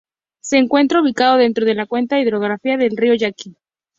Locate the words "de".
1.63-1.75